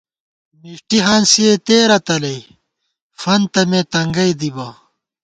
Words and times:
مݭٹی 0.61 0.97
ہانسِئے 1.05 1.51
تېرہ 1.67 1.97
تلَئی 2.05 2.39
فنتہ 3.21 3.61
مے 3.69 3.81
تنگَئ 3.91 4.31
دِبہ 4.39 4.67